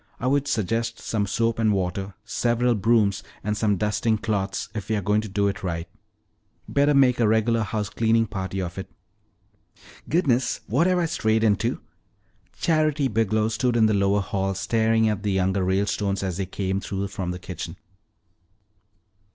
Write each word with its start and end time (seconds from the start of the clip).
"I 0.19 0.25
would 0.25 0.47
suggest 0.47 0.97
some 0.99 1.27
soap 1.27 1.59
and 1.59 1.71
water, 1.71 2.15
several 2.25 2.73
brooms, 2.73 3.21
and 3.43 3.55
some 3.55 3.77
dusting 3.77 4.17
cloths 4.17 4.67
if 4.73 4.89
we're 4.89 4.99
going 4.99 5.21
to 5.21 5.29
do 5.29 5.47
it 5.47 5.61
right. 5.61 5.87
Better 6.67 6.95
make 6.95 7.19
a 7.19 7.27
regular 7.27 7.61
house 7.61 7.87
cleaning 7.89 8.25
party 8.25 8.59
of 8.63 8.79
it." 8.79 8.89
"Goodness, 10.09 10.61
what 10.65 10.87
have 10.87 10.97
I 10.97 11.05
strayed 11.05 11.43
into?" 11.43 11.81
Charity 12.59 13.09
Biglow 13.09 13.47
stood 13.49 13.75
in 13.77 13.85
the 13.85 13.93
lower 13.93 14.21
hall 14.21 14.55
staring 14.55 15.07
at 15.07 15.21
the 15.21 15.33
younger 15.33 15.63
Ralestones 15.63 16.23
as 16.23 16.37
they 16.37 16.47
came 16.47 16.79
through 16.79 17.09
from 17.09 17.29
the 17.29 17.37
kitchen. 17.37 17.75